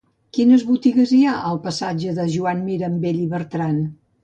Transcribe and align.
Quines 0.35 0.63
botigues 0.69 1.13
hi 1.17 1.19
ha 1.27 1.35
al 1.51 1.61
passatge 1.67 2.15
de 2.21 2.27
Joan 2.39 2.65
Mirambell 2.73 3.23
i 3.29 3.31
Bertran? 3.37 3.81